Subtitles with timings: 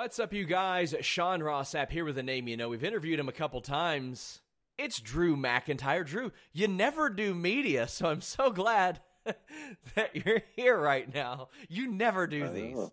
[0.00, 0.94] What's up, you guys?
[1.00, 2.68] Sean Ross Sapp here with a name you know.
[2.68, 4.42] We've interviewed him a couple times.
[4.78, 6.06] It's Drew McIntyre.
[6.06, 9.00] Drew, you never do media, so I'm so glad
[9.96, 11.48] that you're here right now.
[11.68, 12.76] You never do these.
[12.76, 12.92] Oh,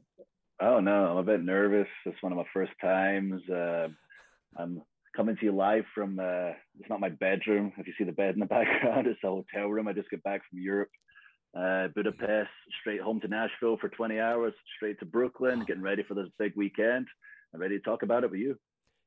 [0.59, 1.87] oh no, I'm a bit nervous.
[2.07, 3.39] It's one of my first times.
[3.51, 3.89] Uh,
[4.57, 4.81] I'm
[5.15, 6.19] coming to you live from.
[6.19, 7.71] Uh, it's not my bedroom.
[7.77, 9.87] If you see the bed in the background, it's a hotel room.
[9.87, 10.89] I just got back from Europe
[11.55, 12.49] uh, Budapest,
[12.81, 16.53] straight home to Nashville for 20 hours, straight to Brooklyn, getting ready for this big
[16.55, 17.07] weekend.
[17.53, 18.57] I'm ready to talk about it with you.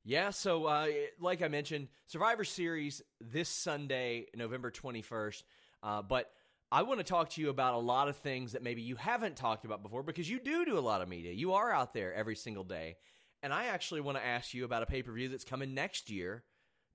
[0.04, 0.88] Yeah, so uh,
[1.20, 5.42] like I mentioned, Survivor Series this Sunday, November 21st.
[5.82, 6.30] Uh, but
[6.72, 9.36] I want to talk to you about a lot of things that maybe you haven't
[9.36, 11.32] talked about before because you do do a lot of media.
[11.32, 12.96] You are out there every single day.
[13.42, 16.10] And I actually want to ask you about a pay per view that's coming next
[16.10, 16.44] year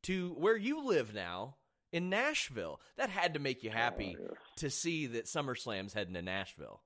[0.03, 1.55] to where you live now
[1.93, 2.81] in Nashville.
[2.97, 4.37] That had to make you happy oh, yes.
[4.57, 6.81] to see that SummerSlam's heading to Nashville.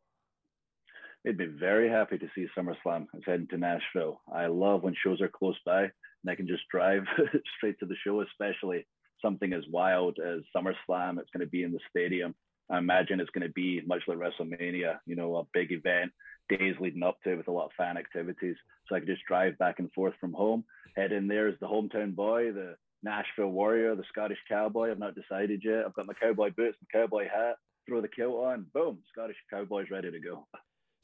[1.23, 4.21] They'd be very happy to see SummerSlam is heading to Nashville.
[4.31, 7.03] I love when shows are close by and I can just drive
[7.57, 8.85] straight to the show, especially
[9.21, 11.19] something as wild as SummerSlam.
[11.19, 12.35] It's going to be in the stadium.
[12.69, 16.11] I imagine it's going to be much like WrestleMania, you know, a big event,
[16.49, 18.57] days leading up to it with a lot of fan activities.
[18.87, 20.65] So I could just drive back and forth from home,
[20.95, 24.91] head in there as the hometown boy, the Nashville Warrior, the Scottish Cowboy.
[24.91, 25.83] I've not decided yet.
[25.85, 29.89] I've got my cowboy boots, my cowboy hat, throw the kilt on, boom, Scottish Cowboy's
[29.91, 30.47] ready to go.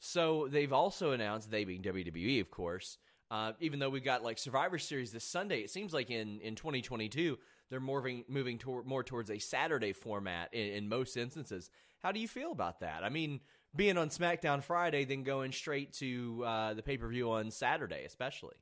[0.00, 2.98] So they've also announced, they being WWE, of course,
[3.30, 6.54] uh, even though we've got like Survivor Series this Sunday, it seems like in, in
[6.54, 7.38] 2022,
[7.70, 11.70] they're moving, moving more towards a Saturday format in, in most instances.
[12.02, 13.02] How do you feel about that?
[13.02, 13.40] I mean,
[13.74, 18.04] being on SmackDown Friday, then going straight to uh, the pay per view on Saturday,
[18.04, 18.56] especially.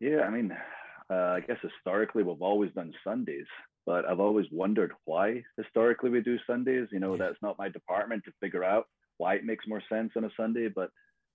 [0.00, 0.52] Yeah, I mean,
[1.10, 3.46] uh, I guess historically we've always done Sundays,
[3.86, 6.88] but I've always wondered why historically we do Sundays.
[6.92, 8.86] You know, that's not my department to figure out
[9.18, 10.68] why it makes more sense on a Sunday.
[10.68, 10.90] But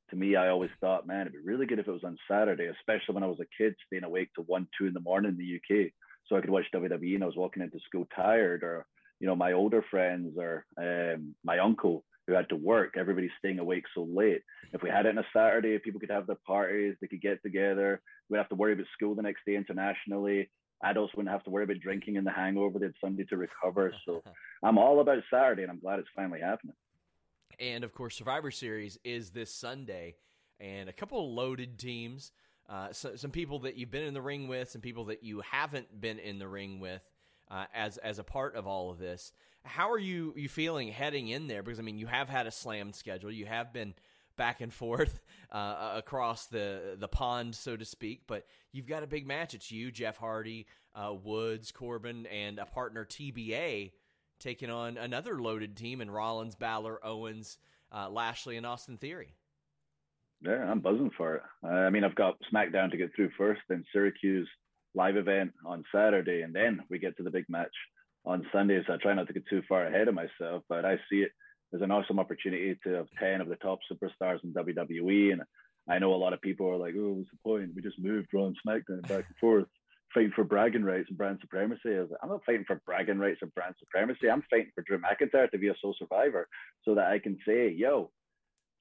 [0.10, 2.68] to me, I always thought, man, it'd be really good if it was on Saturday,
[2.68, 5.38] especially when I was a kid staying awake to one, two in the morning in
[5.38, 5.92] the UK.
[6.28, 8.86] So I could watch WWE and I was walking into school tired, or,
[9.20, 12.96] you know, my older friends or um, my uncle who had to work.
[12.98, 14.42] Everybody's staying awake so late.
[14.74, 17.42] If we had it on a Saturday, people could have their parties, they could get
[17.42, 18.02] together.
[18.30, 20.50] We'd have to worry about school the next day internationally.
[20.84, 22.78] Adults wouldn't have to worry about drinking and the hangover.
[22.78, 23.94] They had Sunday to recover.
[24.06, 24.22] So
[24.64, 26.76] I'm all about Saturday, and I'm glad it's finally happening.
[27.60, 30.16] And of course, Survivor Series is this Sunday,
[30.60, 32.32] and a couple of loaded teams.
[32.70, 35.42] Uh, so, some people that you've been in the ring with, some people that you
[35.42, 37.02] haven't been in the ring with
[37.50, 39.32] uh, as as a part of all of this.
[39.68, 41.62] How are you you feeling heading in there?
[41.62, 43.32] Because I mean, you have had a slammed schedule.
[43.32, 43.94] You have been
[44.38, 45.20] back and forth
[45.52, 48.24] uh, across the the pond, so to speak.
[48.28, 49.54] But you've got a big match.
[49.54, 53.92] It's you, Jeff Hardy, uh, Woods, Corbin, and a partner TBA
[54.40, 57.58] taking on another loaded team in Rollins, Balor, Owens,
[57.92, 59.34] uh, Lashley, and Austin Theory.
[60.42, 61.42] Yeah, I'm buzzing for it.
[61.66, 64.48] I mean, I've got SmackDown to get through first, then Syracuse
[64.94, 67.74] live event on Saturday, and then we get to the big match
[68.27, 68.83] on Sundays.
[68.89, 71.31] I try not to get too far ahead of myself, but I see it
[71.74, 75.33] as an awesome opportunity to have 10 of the top superstars in WWE.
[75.33, 75.41] And
[75.89, 77.71] I know a lot of people are like, oh, what's the point?
[77.75, 79.65] We just moved Raw and SmackDown back and forth,
[80.13, 81.95] fighting for bragging rights and brand supremacy.
[81.95, 84.29] I was like, I'm not fighting for bragging rights or brand supremacy.
[84.29, 86.47] I'm fighting for Drew McIntyre to be a sole survivor
[86.83, 88.12] so that I can say, yo,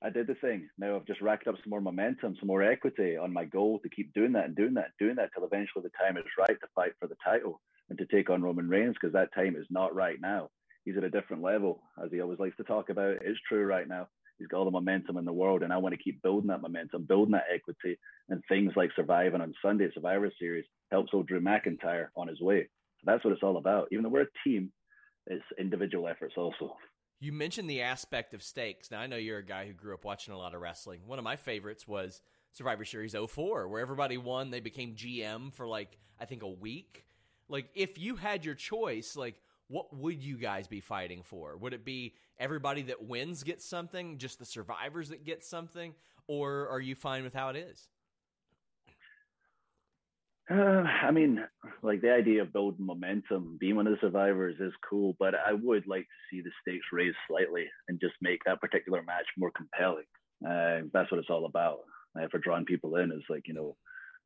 [0.07, 0.69] I did the thing.
[0.79, 3.89] Now I've just racked up some more momentum, some more equity on my goal to
[3.89, 6.69] keep doing that and doing that, doing that till eventually the time is right to
[6.77, 7.61] fight for the title
[7.91, 10.49] and to take on Roman Reigns because that time is not right now.
[10.85, 13.17] He's at a different level, as he always likes to talk about.
[13.17, 14.07] It is true right now.
[14.39, 16.63] He's got all the momentum in the world, and I want to keep building that
[16.63, 17.99] momentum, building that equity,
[18.29, 22.69] and things like surviving on Sunday, Survivor Series helps old Drew McIntyre on his way.
[23.01, 23.89] So that's what it's all about.
[23.91, 24.71] Even though we're a team,
[25.27, 26.77] it's individual efforts also.
[27.19, 28.91] You mentioned the aspect of stakes.
[28.91, 31.01] Now, I know you're a guy who grew up watching a lot of wrestling.
[31.07, 32.21] One of my favorites was
[32.53, 34.51] Survivor Series 04, where everybody won.
[34.51, 37.07] They became GM for like, I think, a week.
[37.49, 39.37] Like, if you had your choice, like,
[39.69, 41.57] what would you guys be fighting for?
[41.57, 45.95] Would it be everybody that wins gets something, just the survivors that get something,
[46.29, 47.89] or are you fine with how it is?
[50.51, 50.55] Uh,
[51.03, 51.45] I mean,
[51.83, 55.53] like the idea of building momentum, being one of the survivors is cool, but I
[55.53, 59.53] would like to see the stakes raised slightly and just make that particular match more
[59.57, 60.07] compelling.
[60.47, 61.81] Uh, that's what it's all about.
[62.19, 63.77] Uh, for drawing people in, is like you know,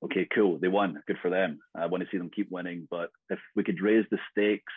[0.04, 1.58] okay, cool, they won, good for them.
[1.76, 4.72] I want to see them keep winning, but if we could raise the stakes,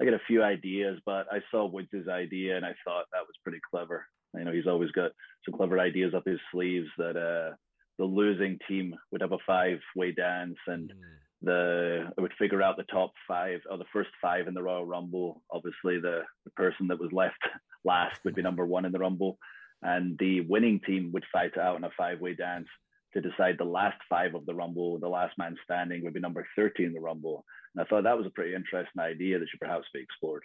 [0.00, 3.36] I got a few ideas, but I saw Woods' idea and I thought that was
[3.42, 4.06] pretty clever.
[4.34, 5.12] You know, he's always got
[5.44, 7.54] some clever ideas up his sleeves that uh,
[7.98, 10.94] the losing team would have a five-way dance and mm.
[11.42, 14.84] the it would figure out the top five or the first five in the Royal
[14.84, 15.42] Rumble.
[15.50, 17.38] Obviously, the, the person that was left
[17.84, 19.38] last would be number one in the Rumble,
[19.82, 22.68] and the winning team would fight out in a five-way dance
[23.14, 24.98] to decide the last five of the Rumble.
[24.98, 27.44] The last man standing would be number 30 in the Rumble.
[27.74, 30.42] And I thought that was a pretty interesting idea that should perhaps be explored.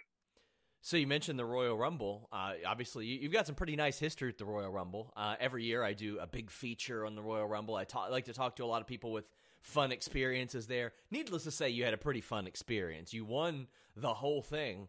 [0.82, 2.28] So you mentioned the Royal Rumble.
[2.32, 5.12] Uh, obviously, you've got some pretty nice history with the Royal Rumble.
[5.14, 7.76] Uh, every year, I do a big feature on the Royal Rumble.
[7.76, 9.26] I, I like to talk to a lot of people with
[9.60, 10.92] fun experiences there.
[11.10, 13.12] Needless to say, you had a pretty fun experience.
[13.12, 14.88] You won the whole thing.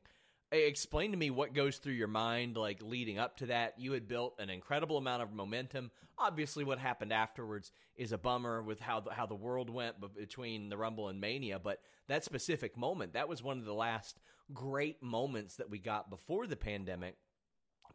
[0.53, 3.73] Explain to me what goes through your mind, like leading up to that.
[3.77, 5.91] You had built an incredible amount of momentum.
[6.17, 10.69] Obviously, what happened afterwards is a bummer with how the, how the world went between
[10.69, 11.59] the Rumble and Mania.
[11.59, 14.19] But that specific moment, that was one of the last
[14.53, 17.15] great moments that we got before the pandemic.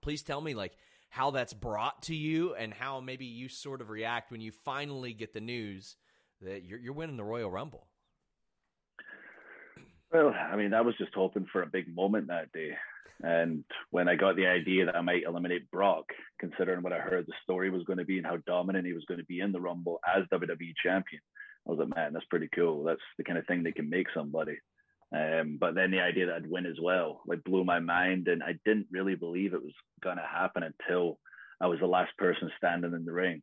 [0.02, 0.72] Please tell me, like,
[1.08, 5.12] how that's brought to you and how maybe you sort of react when you finally
[5.12, 5.96] get the news
[6.42, 7.86] that you're, you're winning the Royal Rumble.
[10.12, 12.72] Well, I mean, I was just hoping for a big moment that day.
[13.22, 16.04] And when I got the idea that I might eliminate Brock,
[16.38, 19.04] considering what I heard the story was going to be and how dominant he was
[19.06, 21.22] going to be in the Rumble as WWE champion,
[21.66, 22.84] I was like, man, that's pretty cool.
[22.84, 24.58] That's the kind of thing that can make somebody.
[25.14, 28.28] Um, but then the idea that I'd win as well, like blew my mind.
[28.28, 31.18] And I didn't really believe it was going to happen until
[31.60, 33.42] I was the last person standing in the ring.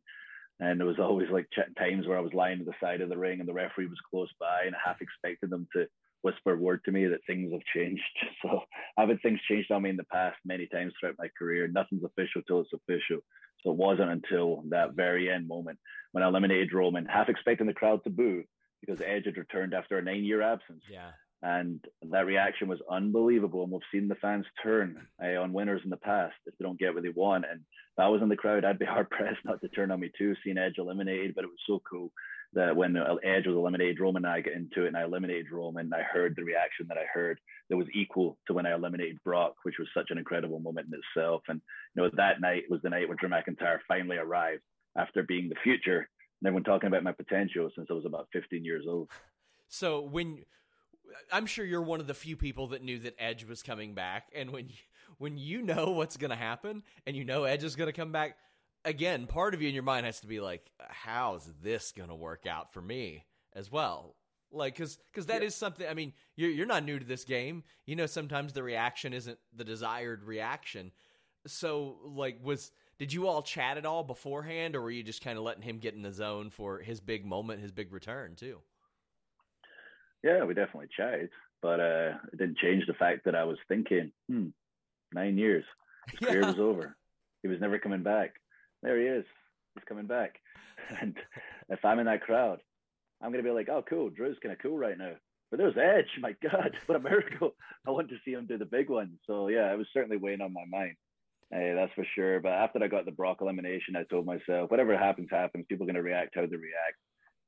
[0.60, 3.18] And there was always like times where I was lying to the side of the
[3.18, 5.86] ring and the referee was close by and I half expected them to
[6.22, 8.02] whisper word to me that things have changed.
[8.42, 8.60] So
[8.98, 11.66] I've had things changed on me in the past many times throughout my career.
[11.66, 13.20] Nothing's official till it's official.
[13.62, 15.78] So it wasn't until that very end moment
[16.12, 18.44] when I eliminated Roman, half expecting the crowd to boo
[18.80, 20.82] because Edge had returned after a nine year absence.
[20.90, 21.10] Yeah.
[21.44, 23.64] And that reaction was unbelievable.
[23.64, 26.78] And we've seen the fans turn uh, on winners in the past if they don't
[26.78, 27.44] get what they want.
[27.44, 30.00] And if I was in the crowd, I'd be hard pressed not to turn on
[30.00, 31.34] me too, seeing Edge eliminated.
[31.34, 32.10] But it was so cool
[32.54, 35.92] that when Edge was eliminated, Roman and I got into it, and I eliminated Roman.
[35.92, 37.38] I heard the reaction that I heard
[37.68, 40.98] that was equal to when I eliminated Brock, which was such an incredible moment in
[40.98, 41.42] itself.
[41.48, 41.60] And
[41.94, 44.62] you know, that night was the night when Drew McIntyre finally arrived
[44.96, 46.08] after being the future
[46.40, 49.10] and everyone talking about my potential since I was about 15 years old.
[49.68, 50.44] So when
[51.32, 54.28] I'm sure you're one of the few people that knew that Edge was coming back,
[54.34, 54.76] and when you,
[55.18, 58.12] when you know what's going to happen and you know Edge is going to come
[58.12, 58.36] back,
[58.84, 62.14] again, part of you in your mind has to be like, how's this going to
[62.14, 64.16] work out for me as well?
[64.52, 65.48] Like, cause, cause that yeah.
[65.48, 67.64] is something, I mean, you're, you're not new to this game.
[67.86, 70.92] You know, sometimes the reaction isn't the desired reaction.
[71.46, 75.38] So like, was, did you all chat at all beforehand or were you just kind
[75.38, 78.58] of letting him get in the zone for his big moment, his big return too?
[80.24, 81.30] Yeah, we definitely chatted,
[81.62, 84.48] but uh, it didn't change the fact that I was thinking, hmm,
[85.12, 85.64] nine years,
[86.10, 86.28] his yeah.
[86.28, 86.96] career was over.
[87.42, 88.32] He was never coming back
[88.84, 89.24] there he is.
[89.74, 90.36] He's coming back.
[91.00, 91.16] And
[91.70, 92.58] if I'm in that crowd,
[93.22, 94.10] I'm going to be like, oh, cool.
[94.10, 95.12] Drew's kind of cool right now.
[95.50, 96.10] But there's Edge.
[96.20, 97.54] My God, what a miracle.
[97.86, 99.18] I want to see him do the big one.
[99.26, 100.96] So, yeah, it was certainly weighing on my mind.
[101.50, 102.40] Hey, that's for sure.
[102.40, 105.64] But after I got the Brock elimination, I told myself, whatever happens, happens.
[105.70, 106.98] People are going to react how they react.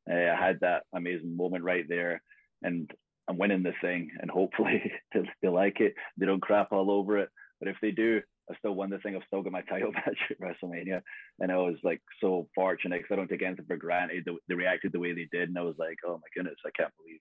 [0.07, 2.23] Hey, I had that amazing moment right there.
[2.63, 2.91] And
[3.29, 4.11] I'm winning this thing.
[4.21, 4.93] And hopefully
[5.43, 5.95] they like it.
[6.17, 7.29] They don't crap all over it.
[7.59, 8.21] But if they do,
[8.51, 9.17] I still won the thing.
[9.17, 11.03] I've still got my title match at WrestleMania,
[11.41, 14.25] and I was like so fortunate because I don't take anything for granted.
[14.25, 16.71] They, they reacted the way they did, and I was like, oh my goodness, I
[16.77, 17.21] can't believe.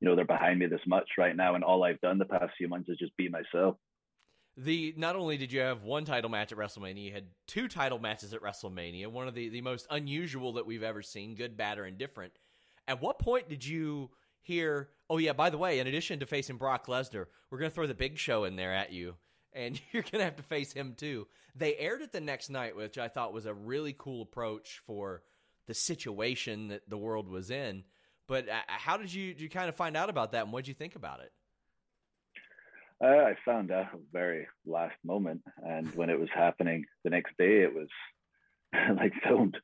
[0.00, 2.52] you know they're behind me this much right now, and all I've done the past
[2.56, 3.76] few months is just be myself.
[4.56, 7.98] The not only did you have one title match at WrestleMania, you had two title
[7.98, 11.78] matches at WrestleMania, one of the, the most unusual that we've ever seen, good, bad,
[11.78, 12.32] or indifferent.
[12.88, 14.10] At what point did you
[14.42, 17.86] hear, oh yeah, by the way, in addition to facing Brock Lesnar, we're gonna throw
[17.86, 19.14] the big show in there at you,
[19.52, 21.26] and you're gonna have to face him too.
[21.54, 25.22] They aired it the next night, which I thought was a really cool approach for
[25.66, 27.84] the situation that the world was in.
[28.30, 30.60] But uh, how did you did you kind of find out about that, and what
[30.60, 31.32] did you think about it?
[33.02, 37.62] Uh, I found out very last moment, and when it was happening the next day,
[37.62, 37.88] it was
[38.96, 39.56] like filmed.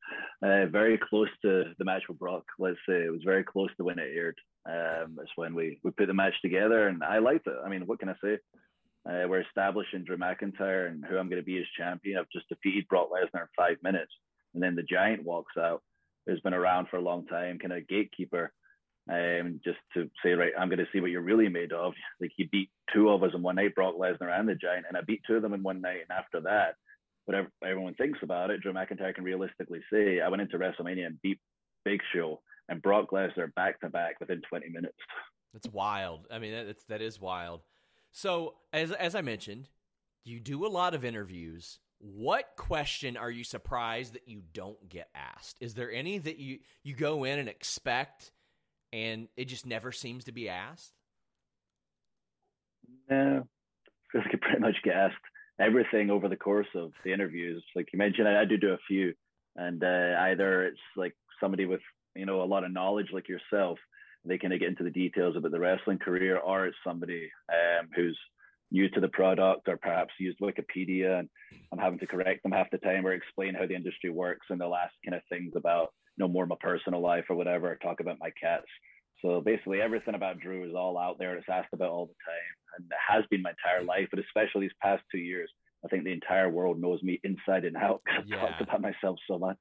[0.42, 2.42] Uh, very close to the match with Brock.
[2.58, 4.38] Let's say it was very close to when it aired.
[4.68, 7.54] Um, that's when we we put the match together, and I liked it.
[7.64, 8.38] I mean, what can I say?
[9.08, 12.18] Uh, we're establishing Drew McIntyre and who I'm going to be as champion.
[12.18, 14.12] I've just defeated Brock Lesnar in five minutes,
[14.54, 15.84] and then the Giant walks out
[16.26, 18.52] who's been around for a long time, kind of gatekeeper,
[19.10, 21.92] um, just to say, right, I'm going to see what you're really made of.
[22.20, 24.96] Like he beat two of us in one night, Brock Lesnar and the Giant, and
[24.96, 26.00] I beat two of them in one night.
[26.08, 26.74] And after that,
[27.24, 31.22] whatever everyone thinks about it, Drew McIntyre can realistically say, I went into WrestleMania and
[31.22, 31.38] beat
[31.84, 34.98] Big Show and Brock Lesnar back to back within 20 minutes.
[35.52, 36.26] That's wild.
[36.30, 37.62] I mean, that's that is wild.
[38.12, 39.68] So, as as I mentioned,
[40.24, 45.08] you do a lot of interviews what question are you surprised that you don't get
[45.14, 45.56] asked?
[45.60, 48.32] Is there any that you you go in and expect
[48.92, 50.92] and it just never seems to be asked?
[53.10, 53.46] No,
[54.14, 55.14] I could pretty much get asked
[55.58, 57.64] everything over the course of the interviews.
[57.74, 59.14] Like you mentioned, I, I do do a few,
[59.56, 61.80] and uh, either it's like somebody with
[62.14, 63.78] you know a lot of knowledge like yourself,
[64.24, 67.88] they kind of get into the details about the wrestling career, or it's somebody um,
[67.94, 68.18] who's
[68.70, 71.28] new to the product or perhaps used Wikipedia and
[71.72, 74.60] I'm having to correct them half the time or explain how the industry works and
[74.60, 77.70] they'll ask kind of things about you know more of my personal life or whatever,
[77.70, 78.66] or talk about my cats.
[79.22, 81.36] So basically everything about Drew is all out there.
[81.36, 84.62] It's asked about all the time and it has been my entire life, but especially
[84.62, 85.50] these past two years,
[85.84, 88.36] I think the entire world knows me inside and out because yeah.
[88.36, 89.58] I've talked about myself so much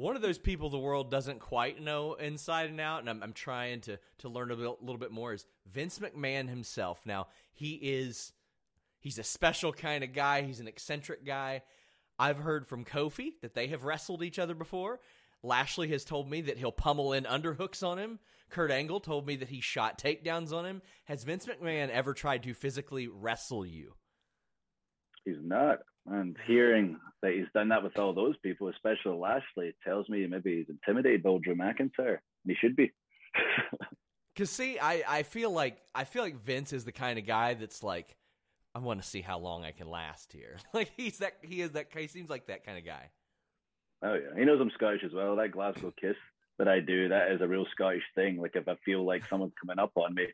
[0.00, 3.32] one of those people the world doesn't quite know inside and out, and I'm, I'm
[3.34, 5.34] trying to to learn a little, little bit more.
[5.34, 7.02] Is Vince McMahon himself?
[7.04, 8.32] Now he is
[8.98, 10.42] he's a special kind of guy.
[10.42, 11.62] He's an eccentric guy.
[12.18, 15.00] I've heard from Kofi that they have wrestled each other before.
[15.42, 18.18] Lashley has told me that he'll pummel in underhooks on him.
[18.50, 20.82] Kurt Angle told me that he shot takedowns on him.
[21.04, 23.94] Has Vince McMahon ever tried to physically wrestle you?
[25.24, 25.78] He's not.
[26.06, 30.58] And hearing that he's done that with all those people, especially Lashley, tells me maybe
[30.58, 32.18] he's intimidated by Drew McIntyre.
[32.18, 32.92] And he should be.
[34.36, 37.54] Cause see, I, I feel like I feel like Vince is the kind of guy
[37.54, 38.16] that's like,
[38.74, 40.56] I want to see how long I can last here.
[40.72, 43.10] Like he's that he is that he seems like that kind of guy.
[44.02, 45.36] Oh yeah, he knows I'm Scottish as well.
[45.36, 46.16] That Glasgow kiss
[46.58, 48.38] that I do, that is a real Scottish thing.
[48.38, 50.26] Like if I feel like someone's coming up on me,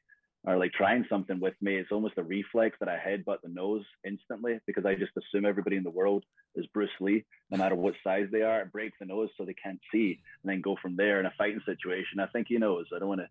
[0.47, 3.85] or like trying something with me, it's almost a reflex that I headbutt the nose
[4.07, 6.25] instantly because I just assume everybody in the world
[6.55, 8.65] is Bruce Lee, no matter what size they are.
[8.65, 11.61] break the nose so they can't see, and then go from there in a fighting
[11.67, 12.21] situation.
[12.21, 12.87] I think he knows.
[12.95, 13.29] I don't want to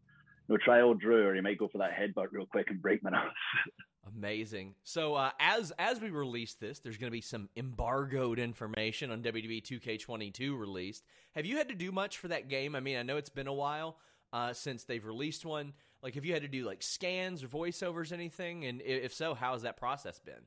[0.48, 2.82] you know, try old Drew, or he might go for that headbutt real quick and
[2.82, 3.22] break my nose.
[4.18, 4.76] Amazing.
[4.84, 9.24] So uh, as as we release this, there's going to be some embargoed information on
[9.24, 11.06] WWE 2K22 released.
[11.34, 12.76] Have you had to do much for that game?
[12.76, 13.98] I mean, I know it's been a while
[14.32, 15.74] uh, since they've released one.
[16.06, 18.66] Like, have you had to do like scans or voiceovers, anything?
[18.66, 20.46] And if so, how has that process been?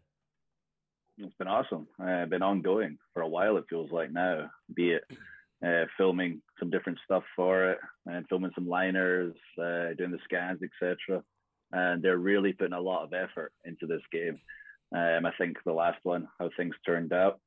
[1.19, 1.89] It's been awesome.
[2.01, 3.57] Uh, been ongoing for a while.
[3.57, 5.03] It feels like now, be it
[5.67, 10.61] uh, filming some different stuff for it and filming some liners, uh, doing the scans,
[10.63, 11.25] etc.
[11.73, 14.39] And they're really putting a lot of effort into this game.
[14.95, 17.41] Um, I think the last one, how things turned out,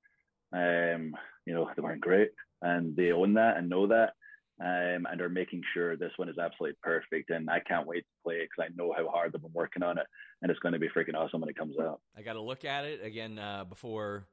[0.52, 1.16] um,
[1.46, 4.16] you know, they weren't great, and they own that and know that.
[4.62, 7.32] Um, and are making sure this one is absolutely perfect.
[7.32, 9.82] And I can't wait to play it because I know how hard they've been working
[9.82, 10.06] on it,
[10.42, 12.02] and it's going to be freaking awesome when it comes out.
[12.16, 14.28] I got to look at it again uh, before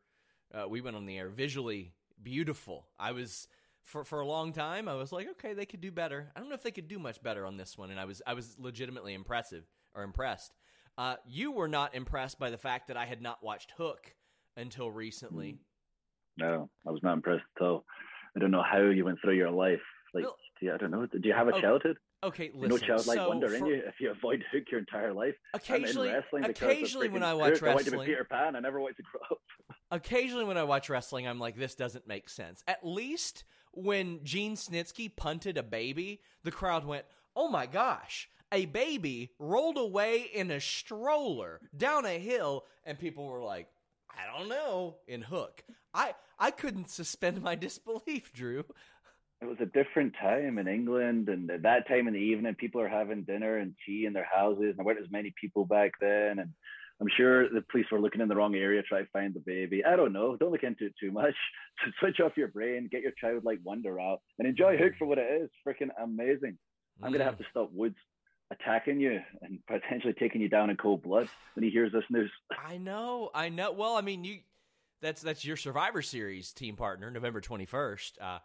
[0.52, 1.28] uh, we went on the air.
[1.30, 2.86] Visually beautiful.
[2.98, 3.48] I was
[3.82, 4.86] for for a long time.
[4.86, 6.30] I was like, okay, they could do better.
[6.36, 8.20] I don't know if they could do much better on this one, and I was
[8.26, 10.52] I was legitimately impressive or impressed.
[10.98, 14.14] Uh, you were not impressed by the fact that I had not watched Hook
[14.56, 15.52] until recently.
[15.52, 16.44] Hmm.
[16.44, 17.84] No, I was not impressed at all.
[18.36, 19.80] I don't know how you went through your life.
[20.14, 21.06] Like, well, you, I don't know.
[21.06, 21.96] Did you have a oh, childhood?
[22.24, 22.68] Okay, listen.
[22.68, 25.34] No childlike so wonder for, in you if you avoid Hook your entire life.
[25.54, 26.12] Occasionally,
[26.42, 28.56] occasionally when I watch wrestling, I want to be Peter Pan.
[28.56, 29.38] I never want to grow up.
[29.90, 32.62] occasionally when I watch wrestling, I'm like, this doesn't make sense.
[32.66, 37.04] At least when Gene Snitsky punted a baby, the crowd went,
[37.36, 43.26] "Oh my gosh!" A baby rolled away in a stroller down a hill, and people
[43.26, 43.68] were like,
[44.10, 45.62] "I don't know." In Hook,
[45.94, 48.64] I I couldn't suspend my disbelief, Drew.
[49.40, 52.80] It was a different time in England, and at that time in the evening, people
[52.80, 55.92] are having dinner and tea in their houses, and there weren't as many people back
[56.00, 56.50] then, and
[57.00, 59.84] I'm sure the police were looking in the wrong area, try to find the baby.
[59.84, 60.36] I don't know.
[60.36, 61.34] Don't look into it too much.
[62.00, 65.42] Switch off your brain, get your childlike wonder out, and enjoy Hook for what it
[65.42, 65.50] is.
[65.66, 66.58] Freaking amazing.
[67.00, 67.94] I'm gonna have to stop Woods
[68.50, 72.32] attacking you and potentially taking you down in cold blood when he hears this news.
[72.66, 73.70] I know, I know.
[73.70, 74.38] Well, I mean, you
[75.00, 78.12] that's that's your Survivor Series team partner, November 21st.
[78.20, 78.38] Uh,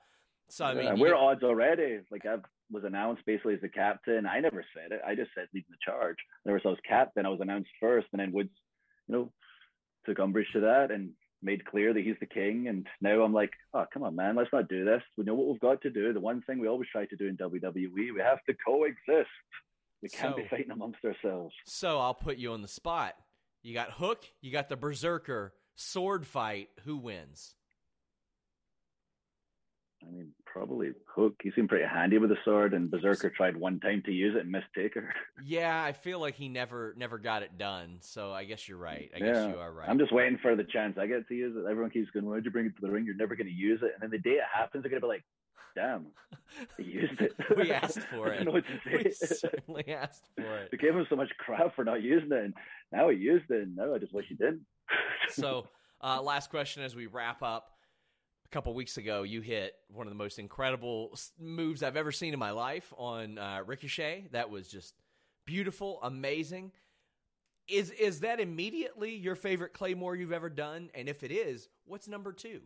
[0.50, 2.00] so I mean, yeah, we're odds already.
[2.12, 2.38] Like I
[2.72, 4.26] was announced basically as the captain.
[4.26, 5.02] I never said it.
[5.06, 6.18] I just said leading the charge.
[6.46, 7.26] There was I was captain.
[7.26, 8.50] I was announced first, and then Woods,
[9.08, 9.32] you know,
[10.06, 12.68] took umbrage to that and made clear that he's the king.
[12.68, 15.02] And now I'm like, oh come on, man, let's not do this.
[15.18, 16.14] We know what we've got to do.
[16.14, 19.30] The one thing we always try to do in WWE, we have to coexist.
[20.02, 21.54] We can't so, be fighting amongst ourselves.
[21.66, 23.16] So I'll put you on the spot.
[23.62, 24.26] You got Hook.
[24.42, 26.70] You got the Berserker sword fight.
[26.84, 27.56] Who wins?
[30.08, 31.34] I mean, probably Hook.
[31.42, 34.42] He seemed pretty handy with the sword, and Berserker tried one time to use it
[34.42, 35.14] and missed Taker.
[35.46, 37.98] Yeah, I feel like he never never got it done.
[38.00, 39.12] So I guess you're right.
[39.14, 39.34] I yeah.
[39.34, 39.90] guess you are right.
[39.90, 41.70] I'm just waiting for the chance I get to use it.
[41.70, 43.06] Everyone keeps going, "Why'd you bring it to the ring?
[43.06, 45.08] You're never going to use it." And then the day it happens, they're going to
[45.08, 45.24] be like,
[45.76, 46.08] "Damn,
[46.78, 48.34] he used it." we asked for it.
[48.34, 49.04] I don't know what to say.
[49.04, 50.70] We certainly asked for it.
[50.72, 52.54] They gave him so much crap for not using it, and
[52.92, 53.64] now he used it.
[53.64, 54.62] And now I just wish he didn't.
[55.30, 55.68] so,
[56.02, 57.73] uh, last question as we wrap up
[58.54, 62.40] couple weeks ago, you hit one of the most incredible moves I've ever seen in
[62.40, 64.28] my life on uh, Ricochet.
[64.32, 64.94] That was just
[65.44, 66.72] beautiful, amazing.
[67.68, 70.92] Is is that immediately your favorite Claymore you've ever done?
[70.94, 72.62] And if it is, what's number two?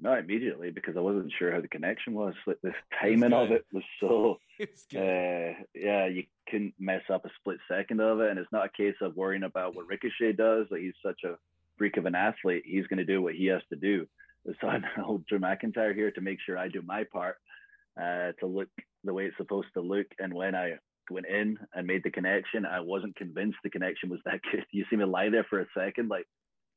[0.00, 2.34] Not immediately because I wasn't sure how the connection was.
[2.48, 4.38] Like the timing of it was so.
[4.60, 8.76] uh, yeah, you couldn't mess up a split second of it, and it's not a
[8.76, 10.66] case of worrying about what Ricochet does.
[10.72, 11.36] Like he's such a
[11.78, 14.06] freak of an athlete, he's going to do what he has to do.
[14.60, 17.36] So I'm hold Drew McIntyre here to make sure I do my part
[18.00, 18.68] uh, to look
[19.04, 20.06] the way it's supposed to look.
[20.18, 20.74] And when I
[21.10, 24.64] went in and made the connection, I wasn't convinced the connection was that good.
[24.72, 26.26] You see me lie there for a second, like,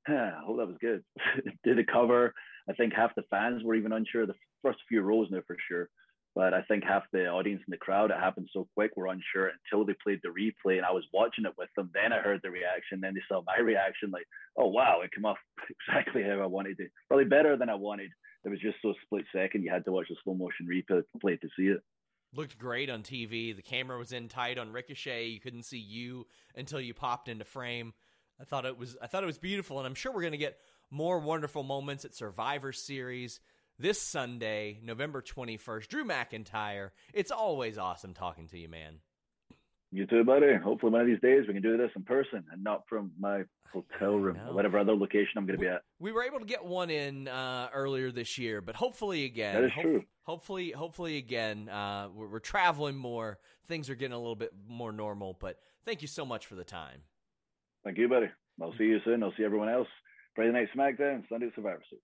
[0.08, 1.04] huh, I hope that was good.
[1.64, 2.34] Did the cover.
[2.70, 4.26] I think half the fans were even unsure.
[4.26, 5.90] The first few rows now for sure.
[6.38, 9.50] But I think half the audience in the crowd, it happened so quick, were unsure
[9.50, 11.90] until they played the replay and I was watching it with them.
[11.96, 13.02] Then I heard the reaction.
[13.02, 15.40] Then they saw my reaction, like, oh, wow, it came off
[15.90, 16.92] exactly how I wanted it.
[17.08, 18.12] Probably better than I wanted.
[18.46, 19.64] It was just so split second.
[19.64, 21.80] You had to watch the slow motion replay to see it.
[22.36, 23.56] Looked great on TV.
[23.56, 25.26] The camera was in tight on Ricochet.
[25.26, 27.96] You couldn't see you until you popped into frame.
[28.40, 30.38] I thought it was I thought it was beautiful, and I'm sure we're going to
[30.38, 30.60] get
[30.92, 33.40] more wonderful moments at Survivor Series
[33.80, 35.88] this Sunday, November 21st.
[35.88, 39.00] Drew McIntyre, it's always awesome talking to you, man.
[39.92, 40.54] You too, buddy.
[40.56, 43.44] Hopefully, one of these days we can do this in person and not from my
[43.72, 45.82] hotel room or whatever other location I'm going to be at.
[46.00, 49.56] We were able to get one in uh, earlier this year, but hopefully again.
[49.56, 50.04] That is ho- true.
[50.24, 51.70] Hopefully, hopefully again.
[51.70, 53.40] Uh, we're, we're traveling more.
[53.68, 55.38] Things are getting a little bit more normal.
[55.40, 57.04] But thank you so much for the time.
[57.86, 58.28] Thank you, buddy.
[58.62, 59.24] I'll see you soon.
[59.24, 59.88] I'll see everyone else.
[60.36, 62.04] Friday Night SmackDown, Sunday Survivor Series.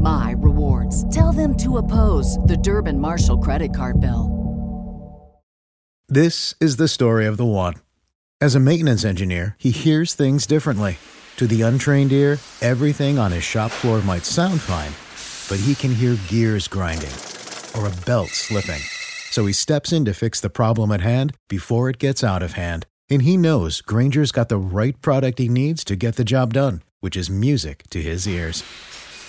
[0.00, 1.08] my rewards.
[1.14, 4.40] Tell them to oppose the Durbin Marshall credit card bill.
[6.08, 7.74] This is the story of the one.
[8.40, 10.98] As a maintenance engineer, he hears things differently.
[11.36, 14.92] To the untrained ear, everything on his shop floor might sound fine,
[15.48, 17.12] but he can hear gears grinding
[17.76, 18.80] or a belt slipping.
[19.30, 22.54] So he steps in to fix the problem at hand before it gets out of
[22.54, 22.86] hand.
[23.08, 26.82] And he knows Grainger's got the right product he needs to get the job done,
[26.98, 28.64] which is music to his ears.